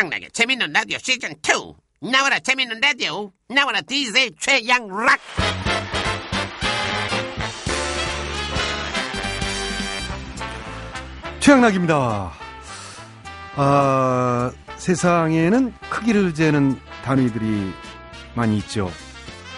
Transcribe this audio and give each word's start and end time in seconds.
최양락의 0.00 0.30
재밌는 0.32 0.72
라디오 0.72 0.96
시즌 0.98 1.32
2 1.32 2.10
나와라 2.10 2.38
재밌는 2.38 2.80
라디오 2.80 3.30
나와라 3.48 3.82
DJ 3.82 4.30
최양락 4.38 5.20
최양락입니다. 11.40 12.32
아, 13.56 14.52
세상에는 14.76 15.74
크기를 15.90 16.32
재는 16.32 16.80
단위들이 17.04 17.72
많이 18.34 18.56
있죠. 18.58 18.90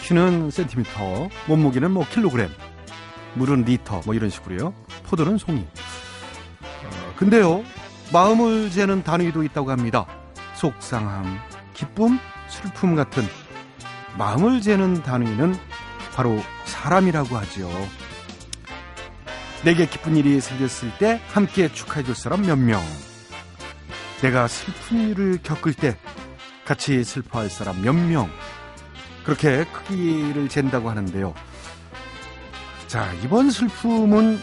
키는 0.03 0.51
센티미터, 0.51 1.29
몸무게는 1.47 1.91
뭐 1.91 2.05
킬로그램, 2.09 2.49
물은 3.35 3.63
리터, 3.63 4.01
뭐 4.05 4.15
이런 4.15 4.31
식으로요. 4.31 4.75
포도는 5.05 5.39
송이. 5.39 5.61
어, 5.61 7.15
근데요, 7.17 7.65
마음을 8.13 8.71
재는 8.71 9.03
단위도 9.03 9.43
있다고 9.43 9.71
합니다. 9.71 10.07
속상함, 10.63 11.41
기쁨, 11.75 12.21
슬픔 12.47 12.95
같은 12.95 13.25
마음을 14.17 14.61
재는 14.61 15.03
단위는 15.03 15.57
바로 16.15 16.41
사람이라고 16.67 17.37
하죠. 17.37 17.69
내게 19.65 19.87
기쁜 19.87 20.17
일이 20.17 20.41
생겼을 20.41 20.97
때 20.99 21.21
함께 21.33 21.67
축하해 21.73 22.05
줄 22.05 22.15
사람 22.15 22.43
몇 22.43 22.55
명. 22.55 22.81
내가 24.21 24.47
슬픈 24.47 25.11
일을 25.11 25.41
겪을 25.43 25.75
때 25.75 25.99
같이 26.65 27.03
슬퍼할 27.03 27.51
사람 27.51 27.83
몇 27.83 27.93
명. 27.93 28.31
그렇게 29.25 29.65
크기를 29.65 30.49
잰다고 30.49 30.91
하는데요. 30.91 31.35
자, 32.87 33.13
이번 33.25 33.51
슬픔은 33.51 34.39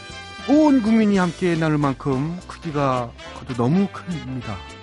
온 0.49 0.81
국민이 0.81 1.17
함께 1.17 1.55
나눌 1.55 1.77
만큼 1.77 2.37
크기가 2.45 3.09
그도 3.39 3.53
너무 3.53 3.87
큽니다. 3.87 4.78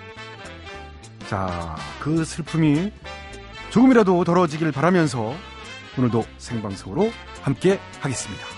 자, 1.29 1.77
그 2.01 2.25
슬픔이 2.25 2.93
조금이라도 3.71 4.23
덜어지길 4.24 4.73
바라면서 4.73 5.35
오늘도 5.99 6.24
생방송으로 6.38 7.10
함께 7.43 7.80
하겠습니다. 8.01 8.55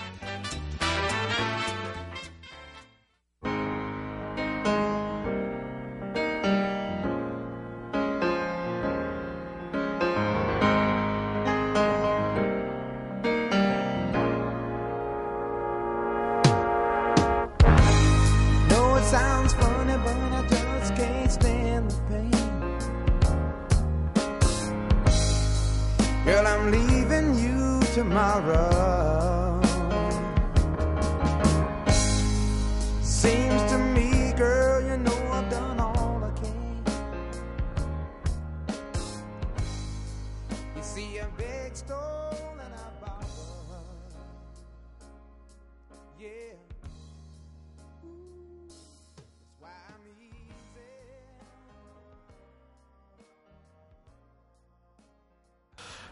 Tomorrow. 27.99 28.98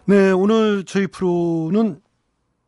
네, 0.10 0.32
오늘 0.32 0.86
저희 0.86 1.06
프로는 1.06 2.00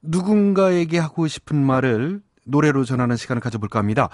누군가에게 0.01 0.99
하고 0.99 1.25
싶은 1.25 1.55
말을 1.55 2.21
노래로 2.43 2.83
전하는 2.83 3.15
시간을 3.15 3.39
가져볼까 3.39 3.79
합니다. 3.79 4.09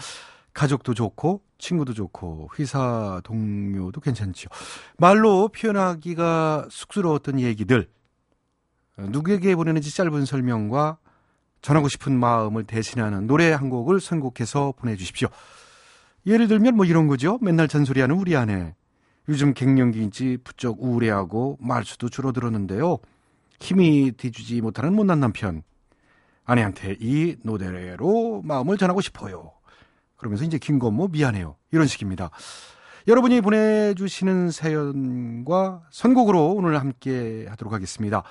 가족도 0.54 0.94
좋고, 0.94 1.42
친구도 1.58 1.96
좋고, 1.96 2.50
회사 2.60 3.20
동료도 3.24 4.00
괜찮죠. 4.00 4.48
말로 5.00 5.48
표현하기가 5.48 6.68
쑥스러웠던 6.70 7.40
얘기들, 7.40 7.90
어, 9.00 9.08
누구에게 9.10 9.56
보내는지 9.56 9.96
짧은 9.96 10.26
설명과 10.26 11.00
전하고 11.64 11.88
싶은 11.88 12.20
마음을 12.20 12.66
대신하는 12.66 13.26
노래 13.26 13.52
한 13.54 13.72
곡을 13.72 14.02
선곡해서 14.02 14.76
보내주십시오. 14.78 15.30
예를 16.28 16.48
들면 16.48 16.76
뭐 16.76 16.86
이런 16.86 17.08
거죠. 17.08 17.40
맨날 17.42 17.68
잔소리하는 17.68 18.18
우리 18.18 18.36
아내. 18.36 18.76
요즘 19.30 19.56
갱년기인지 19.56 20.38
부쩍 20.44 20.78
우울해하고 20.80 21.58
말수도 21.60 22.10
줄어들었는데요. 22.10 23.00
힘이 23.60 24.12
뒤주지 24.12 24.62
못하는 24.62 24.94
못난 24.94 25.20
남편. 25.20 25.64
아내한테 26.44 26.98
이 27.00 27.36
노래로 27.44 28.44
마음을 28.44 28.78
전하고 28.78 29.02
싶어요. 29.02 29.52
그러면서 30.16 30.44
이제 30.46 30.58
김건모 30.58 31.10
미안해요. 31.10 31.56
이런 31.72 31.88
식입니다. 31.88 32.30
여러분이 33.08 33.42
보내주시는 33.42 34.50
사연과 34.50 35.84
선곡으로 35.92 36.54
오늘 36.54 36.80
함께 36.80 37.46
하도록 37.50 37.74
하겠습니다. 37.74 38.24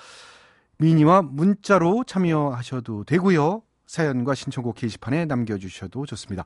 미니와 0.78 1.22
문자로 1.22 2.04
참여하셔도 2.04 3.04
되고요. 3.04 3.62
사연과 3.86 4.34
신청곡 4.34 4.74
게시판에 4.74 5.26
남겨주셔도 5.26 6.06
좋습니다. 6.06 6.44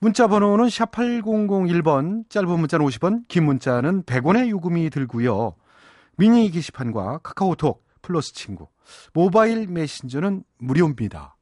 문자 0.00 0.26
번호는 0.26 0.68
샵 0.68 0.90
8001번, 0.90 2.28
짧은 2.28 2.48
문자는 2.48 2.84
50원, 2.84 3.28
긴 3.28 3.44
문자는 3.44 4.02
100원의 4.02 4.48
요금이 4.48 4.90
들고요. 4.90 5.54
미니 6.16 6.50
게시판과 6.50 7.18
카카오톡, 7.18 7.85
플러스 8.06 8.32
친구, 8.32 8.68
모바일 9.12 9.66
메신저는 9.66 10.44
무료입니다. 10.58 11.35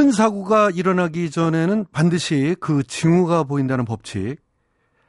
큰 0.00 0.12
사고가 0.12 0.70
일어나기 0.70 1.30
전에는 1.30 1.84
반드시 1.92 2.56
그 2.58 2.82
징후가 2.82 3.44
보인다는 3.44 3.84
법칙, 3.84 4.36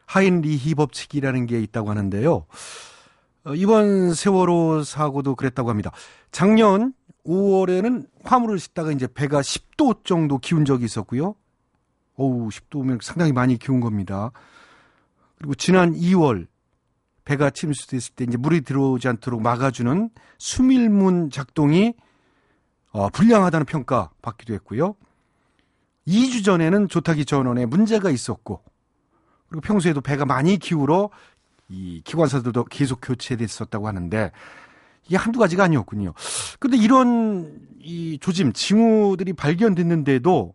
하인리히 0.05 0.75
법칙이라는 0.75 1.45
게 1.45 1.61
있다고 1.61 1.89
하는데요. 1.89 2.45
어, 3.45 3.55
이번 3.55 4.13
세월호 4.13 4.83
사고도 4.83 5.35
그랬다고 5.35 5.69
합니다. 5.69 5.91
작년 6.33 6.93
5월에는 7.25 8.05
화물을 8.25 8.59
싣다가 8.59 8.91
이제 8.91 9.07
배가 9.07 9.39
10도 9.39 10.03
정도 10.03 10.39
기운 10.39 10.65
적이 10.65 10.83
있었고요. 10.83 11.35
어우, 12.17 12.49
10도면 12.49 13.01
상당히 13.01 13.31
많이 13.31 13.57
기운 13.57 13.79
겁니다. 13.79 14.33
그리고 15.37 15.55
지난 15.55 15.93
2월 15.93 16.47
배가 17.23 17.49
침수됐을 17.49 18.15
때 18.15 18.25
이제 18.25 18.35
물이 18.35 18.65
들어오지 18.65 19.07
않도록 19.07 19.41
막아주는 19.41 20.09
수밀문 20.37 21.29
작동이 21.29 21.93
어, 22.91 23.09
불량하다는 23.09 23.65
평가 23.65 24.09
받기도 24.21 24.53
했고요. 24.53 24.95
2주 26.07 26.43
전에는 26.43 26.89
조타기 26.89 27.25
전원에 27.25 27.65
문제가 27.65 28.09
있었고, 28.09 28.61
그리고 29.47 29.61
평소에도 29.61 30.01
배가 30.01 30.25
많이 30.25 30.57
기울어 30.57 31.09
이 31.69 32.01
기관사들도 32.03 32.65
계속 32.65 32.99
교체됐었다고 33.01 33.87
하는데, 33.87 34.31
이게 35.05 35.15
한두 35.15 35.39
가지가 35.39 35.63
아니었군요. 35.63 36.13
근데 36.59 36.77
이런 36.77 37.67
이 37.79 38.17
조짐, 38.19 38.53
징후들이 38.53 39.33
발견됐는데도 39.33 40.53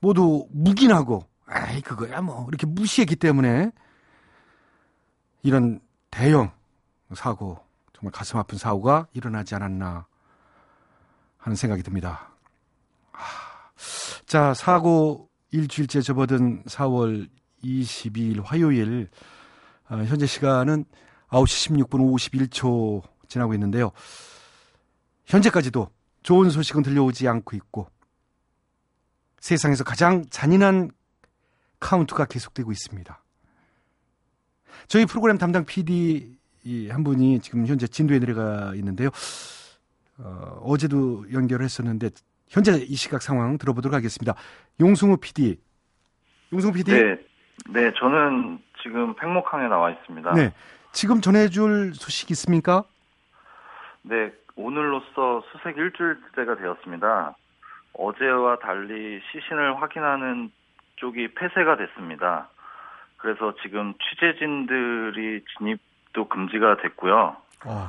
모두 0.00 0.46
묵인하고, 0.50 1.24
아이, 1.46 1.82
그거야 1.82 2.22
뭐, 2.22 2.46
이렇게 2.48 2.66
무시했기 2.66 3.16
때문에 3.16 3.70
이런 5.42 5.80
대형 6.10 6.52
사고, 7.14 7.58
정말 7.92 8.12
가슴 8.12 8.38
아픈 8.38 8.56
사고가 8.56 9.08
일어나지 9.12 9.54
않았나 9.54 10.06
하는 11.40 11.56
생각이 11.56 11.82
듭니다. 11.82 12.30
아, 13.12 13.20
자, 14.26 14.54
사고 14.54 15.28
일주일째 15.50 16.00
접어든 16.00 16.64
4월 16.64 17.28
22일 17.64 18.42
화요일, 18.44 19.08
어, 19.88 19.96
현재 19.96 20.26
시간은 20.26 20.84
9시 21.28 21.88
16분 21.88 22.50
51초 22.50 23.02
지나고 23.28 23.54
있는데요. 23.54 23.90
현재까지도 25.26 25.90
좋은 26.22 26.50
소식은 26.50 26.82
들려오지 26.82 27.26
않고 27.26 27.56
있고, 27.56 27.88
세상에서 29.40 29.84
가장 29.84 30.24
잔인한 30.30 30.90
카운트가 31.80 32.26
계속되고 32.26 32.70
있습니다. 32.70 33.24
저희 34.86 35.06
프로그램 35.06 35.38
담당 35.38 35.64
PD 35.64 36.38
한 36.90 37.04
분이 37.04 37.40
지금 37.40 37.66
현재 37.66 37.86
진도에 37.86 38.18
내려가 38.18 38.74
있는데요. 38.74 39.10
어, 40.22 40.60
어제도 40.64 41.24
연결을 41.32 41.64
했었는데 41.64 42.10
현재 42.48 42.72
이 42.72 42.94
시각 42.94 43.22
상황 43.22 43.58
들어보도록 43.58 43.94
하겠습니다. 43.94 44.34
용승우 44.80 45.16
PD. 45.18 45.58
용승우 46.52 46.72
PD. 46.72 46.92
네, 46.92 47.16
네, 47.70 47.92
저는 47.96 48.58
지금 48.82 49.14
팽목항에 49.14 49.68
나와 49.68 49.90
있습니다. 49.90 50.32
네. 50.34 50.52
지금 50.92 51.20
전해줄 51.20 51.94
소식 51.94 52.30
있습니까? 52.32 52.84
네, 54.02 54.32
오늘로써 54.56 55.42
수색 55.52 55.76
일주일째가 55.76 56.56
되었습니다. 56.56 57.36
어제와 57.92 58.58
달리 58.58 59.20
시신을 59.30 59.80
확인하는 59.80 60.50
쪽이 60.96 61.34
폐쇄가 61.34 61.76
됐습니다. 61.76 62.48
그래서 63.16 63.54
지금 63.62 63.94
취재진들이 63.98 65.44
진입도 65.56 66.28
금지가 66.28 66.78
됐고요. 66.78 67.36
어, 67.66 67.88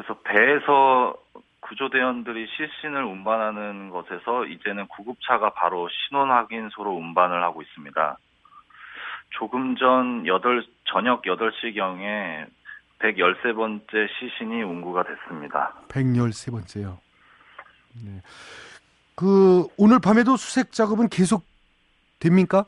그래서 0.00 0.18
배에서 0.22 1.14
구조대원들이 1.60 2.46
시신을 2.48 3.04
운반하는 3.04 3.90
것에서 3.90 4.46
이제는 4.46 4.86
구급차가 4.88 5.50
바로 5.50 5.88
신원 5.90 6.30
확인소로 6.30 6.90
운반을 6.90 7.42
하고 7.42 7.60
있습니다. 7.60 8.18
조금 9.30 9.76
전 9.76 10.24
8, 10.24 10.64
저녁 10.84 11.22
8시경에 11.22 12.46
113번째 12.98 14.08
시신이 14.18 14.62
운구가 14.62 15.04
됐습니다. 15.04 15.74
113번째요. 15.88 16.96
네. 18.02 18.22
그 19.14 19.66
오늘 19.76 20.00
밤에도 20.00 20.36
수색 20.36 20.72
작업은 20.72 21.08
계속 21.08 21.44
됩니까? 22.20 22.64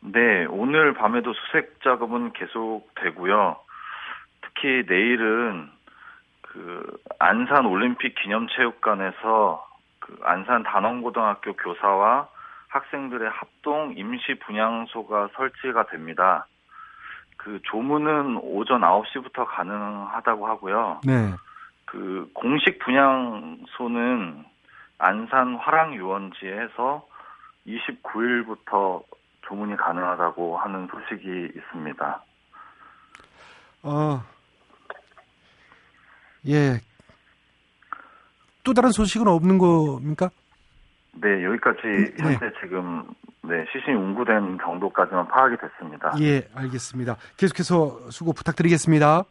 네, 0.00 0.46
오늘 0.46 0.94
밤에도 0.94 1.32
수색 1.32 1.82
작업은 1.82 2.32
계속 2.32 2.88
되고요. 2.94 3.56
특히 4.42 4.84
내일은 4.88 5.68
그 6.52 6.98
안산 7.18 7.64
올림픽 7.64 8.14
기념체육관에서 8.14 9.66
그 10.00 10.18
안산 10.22 10.62
단원고등학교 10.64 11.54
교사와 11.54 12.28
학생들의 12.68 13.30
합동 13.30 13.94
임시 13.96 14.34
분향소가 14.40 15.30
설치가 15.34 15.86
됩니다. 15.86 16.46
그 17.38 17.58
조문은 17.64 18.38
오전 18.42 18.82
9시부터 18.82 19.46
가능하다고 19.46 20.46
하고요. 20.46 21.00
네. 21.04 21.32
그 21.86 22.30
공식 22.34 22.78
분향소는 22.80 24.44
안산 24.98 25.56
화랑 25.56 25.94
유원지에서 25.94 27.06
29일부터 27.66 29.02
조문이 29.42 29.76
가능하다고 29.76 30.58
하는 30.58 30.86
소식이 30.88 31.52
있습니다. 31.56 32.22
어, 33.84 34.22
예. 36.48 36.80
또 38.64 38.72
다른 38.72 38.90
소식은 38.90 39.26
없는 39.26 39.58
겁니까? 39.58 40.30
네, 41.14 41.44
여기까지 41.44 41.80
네. 41.84 42.14
현재 42.18 42.52
지금 42.62 43.04
네, 43.42 43.64
시신이 43.72 43.96
운구된 43.96 44.58
정도까지만 44.62 45.28
파악이 45.28 45.56
됐습니다. 45.56 46.12
예, 46.20 46.48
알겠습니다. 46.54 47.16
계속해서 47.36 48.10
수고 48.10 48.32
부탁드리겠습니다. 48.32 49.24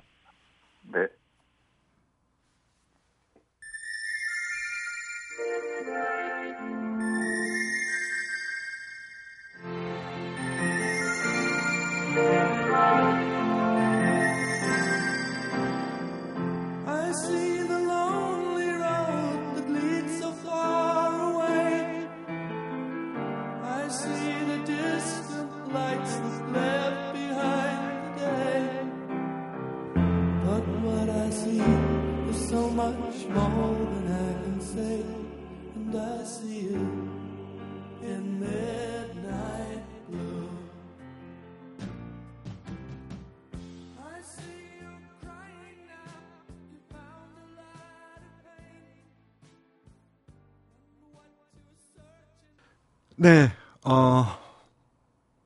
네, 53.21 53.51
어, 53.83 54.25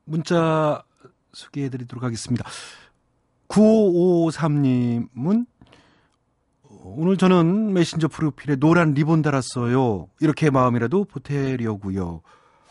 문자 0.05 0.81
소개해 1.33 1.67
드리도록 1.67 2.05
하겠습니다. 2.05 2.47
9553님은 3.49 5.45
오늘 6.97 7.17
저는 7.17 7.73
메신저 7.73 8.07
프로필에 8.07 8.55
노란 8.55 8.93
리본 8.93 9.21
달았어요. 9.21 10.07
이렇게 10.21 10.49
마음이라도 10.49 11.05
보태려고요. 11.05 12.21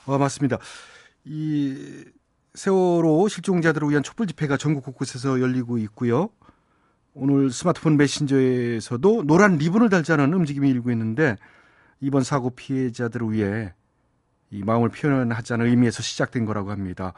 어, 0.06 0.18
맞습니다. 0.18 0.58
이 1.24 2.04
세월호 2.54 3.28
실종자들을 3.28 3.88
위한 3.90 4.02
촛불 4.02 4.26
집회가 4.26 4.56
전국 4.56 4.84
곳곳에서 4.84 5.40
열리고 5.40 5.78
있고요. 5.78 6.30
오늘 7.14 7.50
스마트폰 7.50 7.96
메신저에서도 7.96 9.24
노란 9.26 9.56
리본을 9.58 9.88
달자는 9.88 10.32
움직임이 10.32 10.68
일고 10.70 10.90
있는데 10.90 11.36
이번 12.00 12.22
사고 12.22 12.50
피해자들을 12.50 13.32
위해 13.32 13.72
이 14.50 14.62
마음을 14.62 14.88
표현하자는 14.88 15.66
의미에서 15.66 16.02
시작된 16.02 16.44
거라고 16.44 16.70
합니다. 16.70 17.12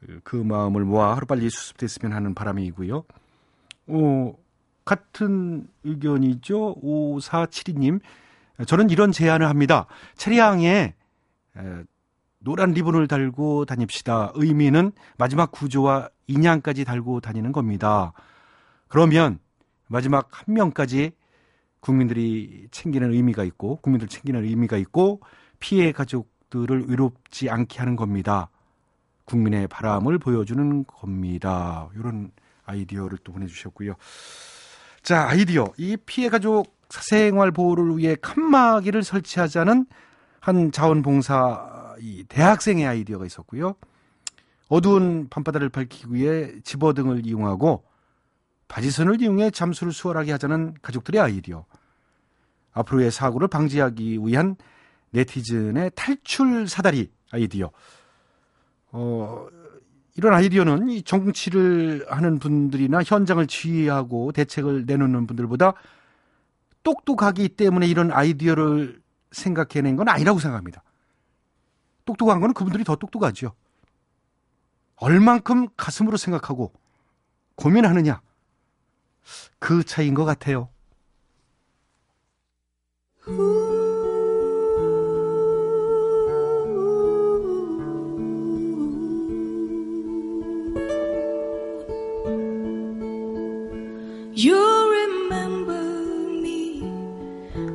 그- 0.00 0.20
그 0.24 0.36
마음을 0.36 0.84
모아 0.84 1.14
하루빨리 1.16 1.48
수습됐으면 1.50 2.14
하는 2.14 2.34
바람이고요. 2.34 3.04
어, 3.88 4.34
같은 4.90 5.68
의견이죠. 5.84 6.80
5472님. 6.82 8.00
저는 8.66 8.90
이런 8.90 9.12
제안을 9.12 9.48
합니다. 9.48 9.86
차량에 10.16 10.94
에, 11.56 11.82
노란 12.40 12.72
리본을 12.72 13.06
달고 13.06 13.66
다닙시다. 13.66 14.32
의미는 14.34 14.90
마지막 15.16 15.52
구조와 15.52 16.08
인양까지 16.26 16.84
달고 16.84 17.20
다니는 17.20 17.52
겁니다. 17.52 18.12
그러면 18.88 19.38
마지막 19.86 20.28
한 20.32 20.54
명까지 20.54 21.12
국민들이 21.78 22.66
챙기는 22.72 23.12
의미가 23.12 23.44
있고 23.44 23.76
국민들 23.76 24.08
챙기는 24.08 24.42
의미가 24.42 24.76
있고 24.78 25.20
피해 25.60 25.92
가족들을 25.92 26.88
외롭지 26.88 27.48
않게 27.48 27.78
하는 27.78 27.94
겁니다. 27.94 28.50
국민의 29.24 29.68
바람을 29.68 30.18
보여주는 30.18 30.84
겁니다. 30.84 31.88
이런 31.94 32.32
아이디어를 32.64 33.18
또 33.22 33.32
보내주셨고요. 33.32 33.94
자, 35.02 35.28
아이디어. 35.28 35.72
이 35.78 35.96
피해 35.96 36.28
가족 36.28 36.78
사생활 36.88 37.50
보호를 37.52 37.96
위해 37.96 38.16
칸막이를 38.20 39.02
설치하자는 39.02 39.86
한 40.40 40.72
자원봉사 40.72 41.96
이 42.00 42.24
대학생의 42.28 42.86
아이디어가 42.86 43.26
있었고요. 43.26 43.74
어두운 44.68 45.28
밤바다를 45.28 45.68
밝히기 45.68 46.06
위해 46.10 46.52
집어등을 46.62 47.26
이용하고 47.26 47.84
바지선을 48.68 49.20
이용해 49.20 49.50
잠수를 49.50 49.92
수월하게 49.92 50.32
하자는 50.32 50.74
가족들의 50.80 51.20
아이디어. 51.20 51.64
앞으로의 52.72 53.10
사고를 53.10 53.48
방지하기 53.48 54.18
위한 54.22 54.56
네티즌의 55.10 55.92
탈출 55.96 56.68
사다리 56.68 57.10
아이디어. 57.32 57.70
어, 58.92 59.46
이런 60.20 60.34
아이디어는 60.34 60.90
이 60.90 61.02
정치를 61.02 62.04
하는 62.10 62.38
분들이나 62.38 63.02
현장을 63.02 63.46
지휘하고 63.46 64.32
대책을 64.32 64.84
내놓는 64.84 65.26
분들보다 65.26 65.72
똑똑하기 66.82 67.48
때문에 67.48 67.86
이런 67.86 68.12
아이디어를 68.12 69.00
생각해낸 69.32 69.96
건 69.96 70.10
아니라고 70.10 70.38
생각합니다. 70.38 70.82
똑똑한 72.04 72.40
건 72.40 72.52
그분들이 72.52 72.84
더 72.84 72.96
똑똑하죠. 72.96 73.54
얼만큼 74.96 75.68
가슴으로 75.74 76.18
생각하고 76.18 76.74
고민하느냐. 77.54 78.20
그 79.58 79.82
차이인 79.84 80.12
것 80.12 80.26
같아요. 80.26 80.68
You 94.42 94.56
remember 95.00 95.82
me 96.46 96.80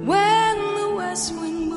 when 0.09 0.55
the 0.79 0.89
west 0.97 1.35
wind 1.35 1.69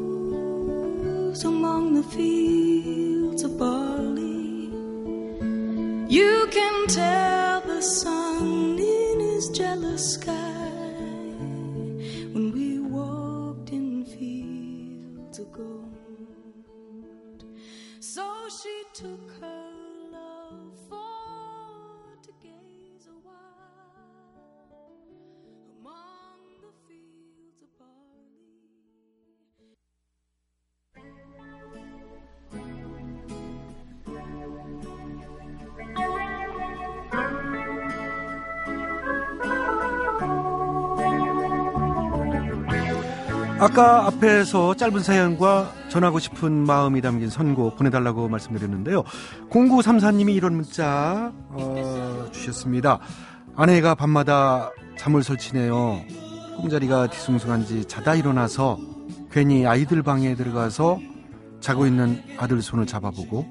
moves 0.00 1.44
among 1.44 1.92
the 1.92 2.02
fields 2.02 3.42
of 3.42 3.58
barley. 3.58 4.70
You 6.08 6.48
can 6.50 6.86
tell 6.86 7.60
the 7.60 7.82
sun 7.82 8.78
in 8.78 9.20
his 9.20 9.50
jealous 9.50 10.14
sky 10.14 10.72
when 12.32 12.52
we 12.54 12.78
walked 12.80 13.70
in 13.70 14.06
fields 14.06 15.40
of 15.40 15.52
gold. 15.52 17.44
So 18.00 18.24
she 18.62 18.82
took 18.94 19.30
her 19.42 19.55
아까 43.58 44.06
앞에서 44.06 44.74
짧은 44.74 45.02
사연과 45.02 45.72
전하고 45.88 46.18
싶은 46.18 46.52
마음이 46.52 47.00
담긴 47.00 47.30
선곡 47.30 47.76
보내달라고 47.76 48.28
말씀드렸는데요. 48.28 49.02
0934님이 49.50 50.34
이런 50.34 50.56
문자 50.56 51.32
어, 51.48 52.26
주셨습니다. 52.32 52.98
아내가 53.54 53.94
밤마다 53.94 54.70
잠을 54.98 55.22
설치네요. 55.22 56.02
꿈자리가 56.56 57.06
뒤숭숭한지 57.08 57.86
자다 57.86 58.14
일어나서 58.14 58.78
괜히 59.30 59.66
아이들 59.66 60.02
방에 60.02 60.34
들어가서 60.34 61.00
자고 61.60 61.86
있는 61.86 62.22
아들 62.36 62.60
손을 62.60 62.86
잡아보고 62.86 63.46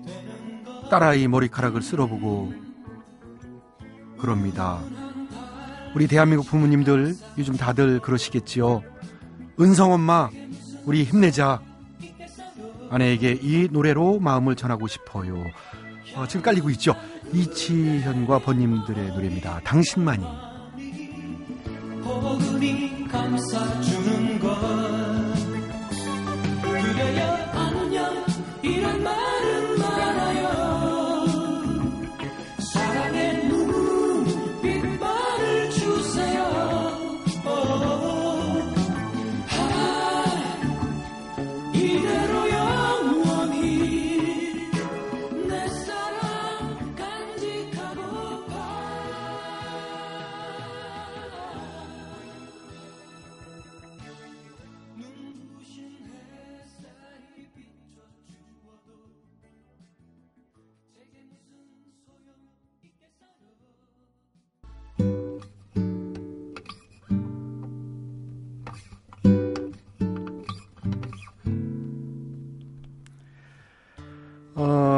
딸아이 0.92 1.28
머리카락을 1.28 1.82
쓸어보고 1.82 2.54
그럽니다. 4.20 4.80
우리 5.96 6.08
대한민국 6.08 6.46
부모님들 6.48 7.16
요즘 7.40 7.56
다들 7.58 8.00
그러시겠지요. 8.02 8.84
은성 9.60 9.92
엄마, 9.94 10.30
우리 10.86 11.04
힘내자. 11.04 11.62
아내에게 12.90 13.40
이 13.42 13.68
노래로 13.72 14.20
마음을 14.20 14.56
전하고 14.56 14.88
싶어요. 14.88 15.44
어, 16.16 16.28
지금 16.28 16.42
깔리고 16.42 16.70
있죠. 16.72 16.96
이치현과 17.34 18.40
번님들의 18.40 19.10
노래입니다. 19.10 19.62
당신만이. 19.64 20.24
포근히 22.04 23.08
감싸주는 23.08 24.40
것 24.40 24.85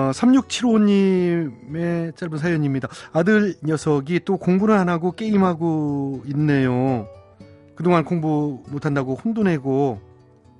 어, 0.07 0.11
3675님의 0.11 2.15
짧은 2.15 2.37
사연입니다. 2.37 2.87
아들 3.11 3.55
녀석이 3.63 4.21
또 4.25 4.37
공부는 4.37 4.75
안 4.75 4.89
하고 4.89 5.11
게임하고 5.11 6.23
있네요. 6.27 7.07
그동안 7.75 8.05
공부 8.05 8.63
못한다고 8.69 9.15
혼도 9.15 9.43
내고 9.43 9.99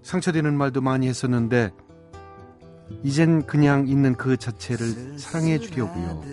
상처되는 0.04 0.56
말도 0.56 0.82
많이 0.82 1.08
했었는데, 1.08 1.72
이젠 3.04 3.46
그냥 3.46 3.88
있는 3.88 4.16
그 4.16 4.38
자체를 4.38 5.20
사랑해 5.20 5.60
주려고요. 5.60 6.24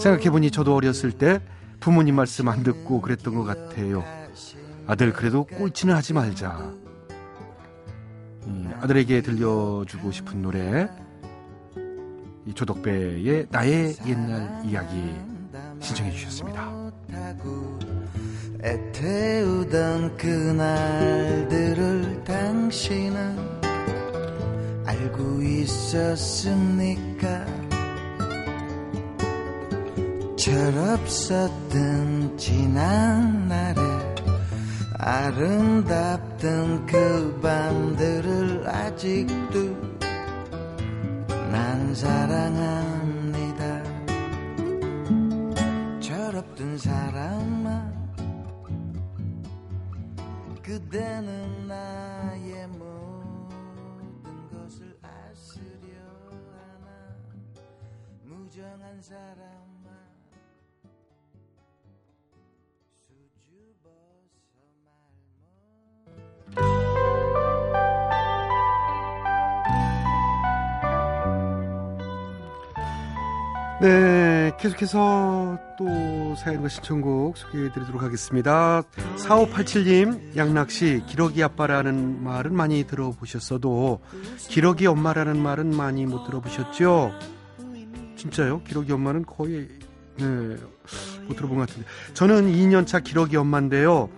생각해보니 0.00 0.50
저도 0.50 0.74
어렸을 0.74 1.12
때 1.12 1.40
부모님 1.80 2.16
말씀 2.16 2.48
안 2.48 2.62
듣고 2.62 3.00
그랬던 3.00 3.34
것 3.34 3.44
같아요. 3.44 4.04
아들 4.86 5.12
그래도 5.12 5.44
꼴찌는 5.44 5.94
하지 5.94 6.12
말자. 6.12 6.72
이 8.46 8.66
아들에게 8.80 9.22
들려주고 9.22 10.12
싶은 10.12 10.42
노래 10.42 10.88
이 12.44 12.52
조덕배의 12.54 13.46
나의 13.50 13.96
옛날 14.06 14.62
이야기 14.64 15.14
신청해 15.80 16.12
주셨습니다. 16.12 16.72
애태우던 18.64 20.16
그날들을 20.16 22.22
당신은 22.24 23.36
알고 24.84 25.42
있었습니까? 25.42 27.44
철없었던 30.36 32.36
지난 32.36 33.48
날에 33.48 33.80
아름답던 34.98 36.86
그 36.86 37.40
밤들을 37.40 38.68
아직도 38.68 39.92
난 39.98 40.01
사랑합니다. 41.94 43.82
철없던 46.00 46.78
사람아 46.78 47.92
그대는 50.62 51.66
나의 51.66 52.66
모든 52.68 54.48
것을 54.50 54.98
아스려 55.02 55.98
하나 56.50 57.14
무정한 58.24 59.02
사람 59.02 59.61
네, 73.82 74.52
계속해서 74.60 75.58
또 75.76 76.36
사연과 76.36 76.68
신청곡 76.68 77.36
소개해 77.36 77.72
드리도록 77.72 78.00
하겠습니다. 78.00 78.82
4587님, 79.16 80.36
양락씨, 80.36 81.02
기러기 81.08 81.42
아빠라는 81.42 82.22
말은 82.22 82.54
많이 82.54 82.84
들어보셨어도, 82.84 83.98
기러기 84.38 84.86
엄마라는 84.86 85.36
말은 85.42 85.76
많이 85.76 86.06
못 86.06 86.24
들어보셨죠? 86.26 87.10
진짜요? 88.14 88.62
기러기 88.62 88.92
엄마는 88.92 89.26
거의, 89.26 89.68
네, 90.16 90.26
못 91.26 91.34
들어본 91.34 91.58
것 91.58 91.66
같은데. 91.66 91.88
저는 92.14 92.52
2년차 92.52 93.02
기러기 93.02 93.36
엄마인데요. 93.36 94.08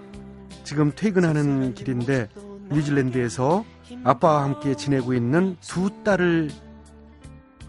지금 0.65 0.93
퇴근하는 0.95 1.73
길인데, 1.73 2.29
뉴질랜드에서 2.71 3.65
아빠와 4.05 4.43
함께 4.43 4.75
지내고 4.75 5.15
있는 5.15 5.57
두 5.63 5.89
딸을, 6.05 6.51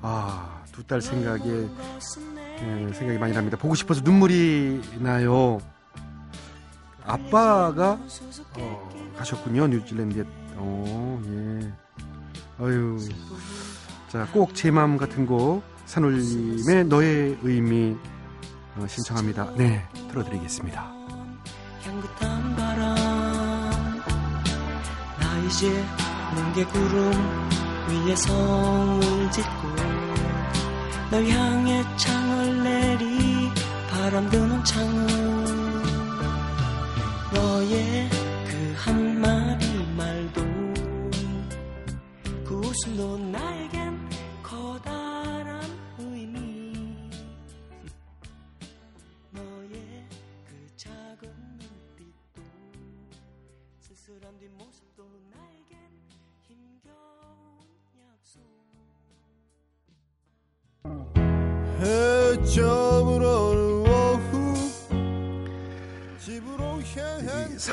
아, 0.02 0.55
두 0.72 0.84
딸 0.88 1.02
생각에 1.02 1.44
예, 1.44 2.94
생각이 2.94 3.18
많이 3.20 3.34
납니다. 3.34 3.58
보고 3.58 3.76
싶어서 3.76 4.02
눈물이 4.04 4.82
나요. 5.00 5.60
아빠가 7.06 8.00
어, 8.58 8.90
가셨군요 9.18 9.68
뉴질랜드에. 9.68 10.24
어, 10.58 11.22
예. 11.26 11.74
아유, 12.64 12.98
자, 14.10 14.26
꼭 14.32 14.54
제 14.54 14.72
마음 14.72 14.98
같은 14.98 15.26
곡 15.26 15.64
산울림의 15.86 16.86
너의 16.86 17.38
의미 17.44 17.96
어, 18.78 18.86
신청합니다. 18.88 19.52
네, 19.58 19.86
틀어드리겠습니다. 20.10 20.82
향긋한 21.84 22.56
바람 22.56 22.96
나 25.20 25.38
이제 25.48 25.84
뭉게 26.36 26.66
구름 26.66 27.12
위에 27.90 28.16
성을 28.16 29.32
짓고 29.32 29.85
널 31.16 31.26
향해 31.30 31.82
창을 31.96 32.62
내리 32.62 33.50
바람 33.90 34.30
드는 34.30 34.62
창을. 34.66 35.08
너의 37.34 38.10
그 38.46 38.76
한마디 38.76 39.66
말도 39.96 40.42
그 42.44 42.56
웃음도 42.56 43.18
날쓸 43.32 43.65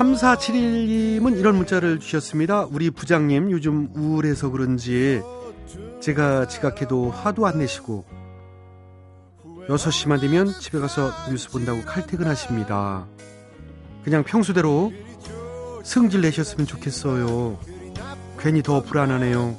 3471님은 0.02 1.38
이런 1.38 1.56
문자를 1.56 2.00
주셨습니다. 2.00 2.64
우리 2.64 2.90
부장님 2.90 3.50
요즘 3.52 3.88
우울해서 3.94 4.50
그런지 4.50 5.22
제가 6.00 6.48
지각해도 6.48 7.10
화도 7.10 7.46
안 7.46 7.58
내시고 7.58 8.04
6시만 9.68 10.20
되면 10.20 10.52
집에 10.58 10.80
가서 10.80 11.12
뉴스 11.30 11.48
본다고 11.50 11.82
칼퇴근하십니다. 11.82 13.06
그냥 14.02 14.24
평소대로 14.24 14.92
승질 15.84 16.20
내셨으면 16.22 16.66
좋겠어요. 16.66 17.58
괜히 18.38 18.62
더 18.62 18.82
불안하네요. 18.82 19.56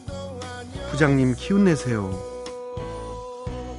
부장님 0.91 1.35
기운 1.37 1.63
내세요. 1.63 2.11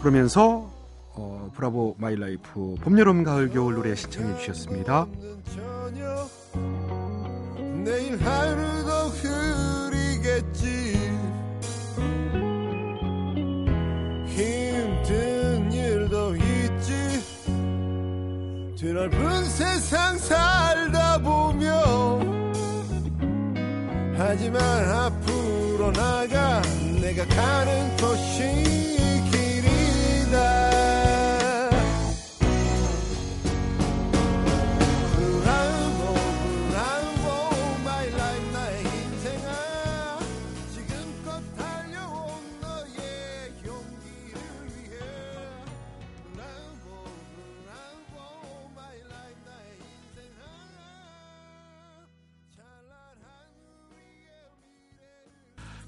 그러면서 0.00 0.72
어, 1.16 1.50
Bravo 1.54 1.96
My 1.98 2.16
Life 2.16 2.74
봄, 2.80 2.98
여름, 2.98 3.22
가을, 3.22 3.50
겨울 3.50 3.74
노래 3.74 3.94
신청해 3.94 4.38
주셨습니다. 4.38 5.06
하루도 8.24 8.90
흐리겠지. 9.20 10.94
힘든 14.26 15.72
일도 15.72 16.36
있지. 16.36 16.94
드넓은 18.76 19.44
세상 19.44 20.18
살다 20.18 21.18
보면 21.18 22.52
하지만 24.16 24.60
앞으로 24.90 25.92
나가 25.92 26.62
내가 27.00 27.24
가는 27.26 27.96
곳이 27.96 28.63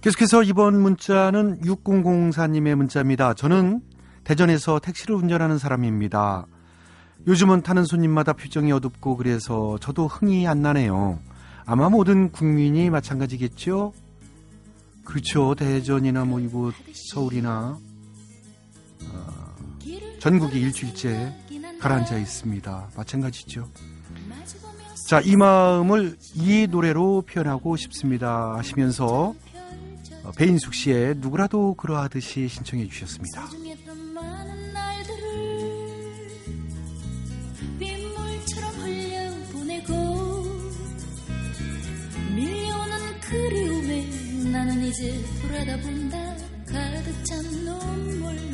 계속해서 0.06 0.44
이번 0.44 0.80
문자는 0.80 1.62
6004님의 1.62 2.76
문자입니다. 2.76 3.34
저는 3.34 3.80
대전에서 4.22 4.78
택시를 4.78 5.16
운전하는 5.16 5.58
사람입니다. 5.58 6.46
요즘은 7.26 7.62
타는 7.62 7.84
손님마다 7.84 8.32
표정이 8.32 8.70
어둡고 8.70 9.16
그래서 9.16 9.76
저도 9.80 10.06
흥이 10.06 10.46
안 10.46 10.62
나네요. 10.62 11.18
아마 11.64 11.88
모든 11.88 12.30
국민이 12.30 12.88
마찬가지겠죠? 12.88 13.94
그렇죠. 15.04 15.56
대전이나 15.56 16.24
뭐 16.24 16.38
이곳 16.38 16.72
서울이나 17.10 17.76
어, 19.10 19.56
전국이 20.20 20.60
일주일째 20.60 21.34
가라앉아 21.80 22.16
있습니다. 22.16 22.90
마찬가지죠. 22.96 23.68
자, 25.08 25.20
이 25.20 25.34
마음을 25.34 26.16
이 26.36 26.68
노래로 26.70 27.22
표현하고 27.22 27.74
싶습니다. 27.74 28.54
하시면서 28.56 29.06
어, 29.06 29.45
배인숙 30.32 30.74
씨의 30.74 31.16
누구라도 31.18 31.74
그러하듯이 31.74 32.48
신청해 32.48 32.88
주셨습니다. 32.88 33.48
그리움에 43.28 44.06
나는 44.52 44.84
이제 44.84 45.12
돌아다 45.42 45.76
본다 45.80 46.16
가득 46.66 47.24
찬 47.24 47.42
눈물 47.64 48.52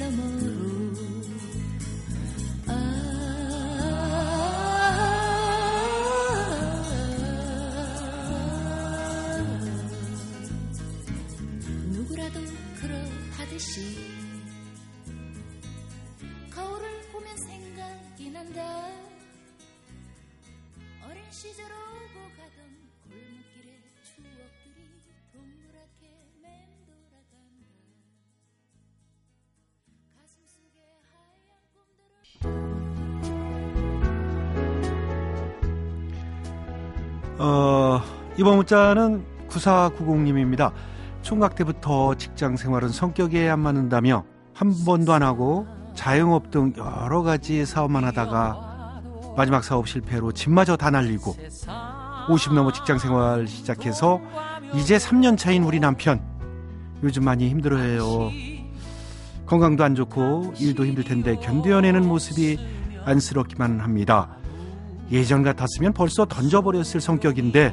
듯이 13.53 13.85
거울을 16.55 16.89
보면 17.13 17.37
생각이 17.37 18.31
난다 18.31 18.63
어린 21.07 21.23
시절 21.29 21.67
오고 21.67 22.31
가던 22.39 22.57
골목길의 23.05 23.83
추억들이 24.09 25.05
동그랗게 25.35 26.03
맴돌아간다 26.41 27.77
가슴 30.17 30.41
속에 30.49 30.81
하얀 31.13 31.61
꿈들을 31.75 32.41
어, 37.39 38.01
이번 38.39 38.57
문자는 38.57 39.23
9490님입니다. 39.49 40.73
총각 41.23 41.55
때부터 41.55 42.15
직장 42.17 42.57
생활은 42.57 42.89
성격에 42.89 43.49
안 43.49 43.61
맞는다며 43.61 44.25
한 44.55 44.75
번도 44.85 45.13
안 45.13 45.23
하고 45.23 45.67
자영업 45.95 46.51
등 46.51 46.73
여러 46.77 47.23
가지 47.23 47.65
사업만 47.65 48.05
하다가 48.05 49.01
마지막 49.37 49.65
사업 49.65 49.89
실패로 49.89 50.33
집마저 50.33 50.77
다 50.77 50.91
날리고 50.91 51.35
50 52.29 52.55
넘어 52.55 52.73
직장 52.73 52.99
생활 52.99 53.47
시작해서 53.47 54.21
이제 54.75 54.97
3년 54.97 55.39
차인 55.39 55.65
우리 55.65 55.81
남편 55.81 56.23
요즘 57.03 57.25
많이 57.25 57.49
힘들어해요. 57.49 58.31
건강도 59.47 59.85
안 59.85 59.95
좋고 59.95 60.55
일도 60.59 60.87
힘들 60.87 61.05
텐데 61.05 61.37
견뎌내는 61.37 62.07
모습이 62.07 62.59
안쓰럽기만 63.05 63.81
합니다. 63.81 64.37
예전 65.11 65.43
같았으면 65.43 65.93
벌써 65.93 66.25
던져버렸을 66.25 67.01
성격인데 67.01 67.73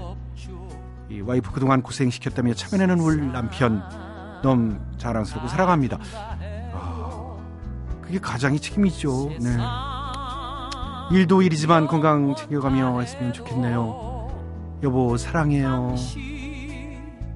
이 1.10 1.22
와이프 1.22 1.52
그동안 1.52 1.82
고생시켰다며 1.82 2.54
참여내는 2.54 3.00
우리 3.00 3.26
남편 3.28 3.82
너무 4.44 4.78
자랑스럽고 4.98 5.48
사랑합니다. 5.48 5.98
아, 6.74 7.38
그게 8.02 8.20
가장의 8.20 8.60
책임이죠. 8.60 9.32
네. 9.42 9.58
일도 11.12 11.42
일이지만 11.42 11.88
건강 11.88 12.36
챙겨가며 12.36 13.00
했으면 13.00 13.34
좋겠네요. 13.34 14.30
여보 14.84 15.18
사랑해요. 15.18 15.96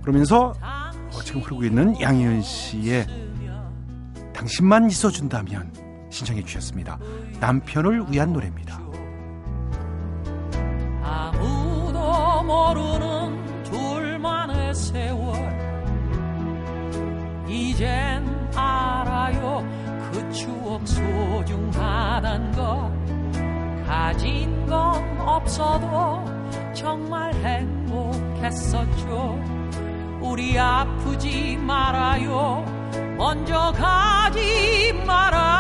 그러면서 0.04 0.54
어, 0.62 1.22
지금 1.24 1.42
흐르고 1.42 1.64
있는 1.64 2.00
양희은 2.00 2.42
씨의 2.42 3.08
당신만 4.34 4.90
있어준다면 4.90 5.74
신청해 6.12 6.44
주셨습니다. 6.44 7.00
남편을 7.40 8.12
위한 8.12 8.34
노래입니다. 8.34 8.80
아무도 11.02 12.44
모르는 12.44 13.13
없어도 25.34 26.24
정말 26.74 27.34
행복했었죠. 27.36 29.38
우리 30.22 30.58
아프지 30.58 31.58
말아요. 31.58 32.64
먼저 33.18 33.74
가지 33.76 34.94
말아요 35.06 35.53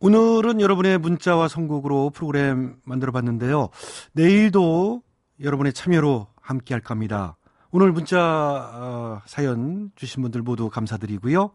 오늘은 0.00 0.60
여러분의 0.60 0.98
문자와 0.98 1.48
선곡으로 1.48 2.10
프로그램 2.10 2.76
만들어 2.84 3.10
봤는데요. 3.10 3.70
내일도 4.12 5.02
여러분의 5.42 5.72
참여로 5.72 6.28
함께 6.40 6.72
할 6.72 6.80
겁니다. 6.80 7.36
오늘 7.70 7.90
문자 7.90 8.20
어, 8.20 9.22
사연 9.26 9.90
주신 9.96 10.22
분들 10.22 10.42
모두 10.42 10.70
감사드리고요. 10.70 11.50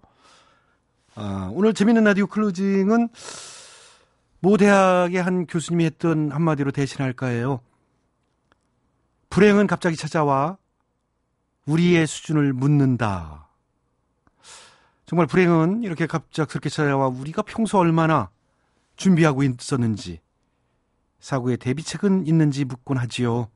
아, 1.16 1.50
오늘 1.54 1.74
재밌는 1.74 2.04
라디오 2.04 2.28
클로징은 2.28 3.10
모 4.42 4.58
대학의 4.58 5.24
한 5.24 5.46
교수님이 5.48 5.86
했던 5.86 6.32
한마디로 6.32 6.72
대신할까해요. 6.72 7.62
불행은 9.30 9.68
갑자기 9.68 9.96
찾아와 9.96 10.58
우리의 11.66 12.06
수준을 12.08 12.52
묻는다. 12.52 13.48
정말 15.06 15.28
불행은 15.28 15.84
이렇게 15.84 16.08
갑작스럽게 16.08 16.70
찾아와 16.70 17.08
우리가 17.08 17.42
평소 17.42 17.78
얼마나 17.78 18.30
준비하고 18.96 19.44
있었는지 19.44 20.22
사고의 21.20 21.58
대비책은 21.58 22.28
있는지 22.28 22.66
묻곤 22.66 22.98
하지요. 22.98 23.50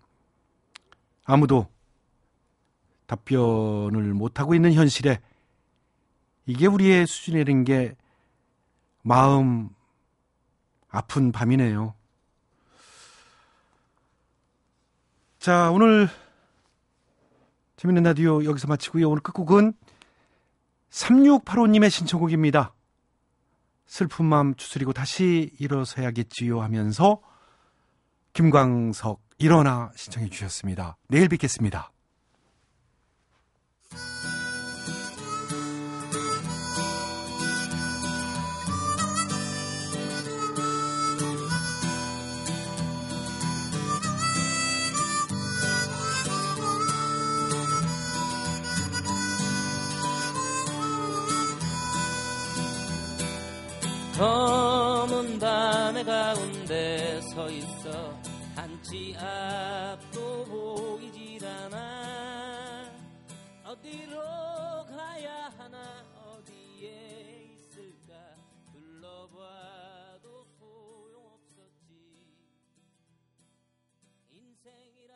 아무도 1.26 1.68
답변을 3.08 4.14
못하고 4.14 4.56
있는 4.56 4.74
현실에 4.74 5.20
이게 6.46 6.68
우리의 6.68 7.08
수준이라는 7.08 7.64
게 7.66 7.96
마음 9.04 9.70
아픈 10.90 11.32
밤이네요. 11.32 11.94
자, 15.40 15.72
오늘 15.72 16.10
재밌는 17.78 18.04
라디오 18.04 18.44
여기서 18.44 18.68
마치고요. 18.68 19.10
오늘 19.10 19.22
끝곡은 19.22 19.74
3685님의 20.92 21.90
신청곡입니다. 21.90 22.74
슬픈 23.86 24.26
마음 24.26 24.56
추스리고 24.56 24.94
다시 24.94 25.52
일어서야겠지요 25.60 26.62
하면서 26.62 27.22
김광석 28.34 29.22
일어나 29.40 29.92
신청해 29.96 30.30
주셨습니다. 30.30 30.98
내일 31.08 31.30
뵙겠습니다. 31.30 31.92
가운데 56.68 57.22
서 57.22 57.50
있어 57.50 58.17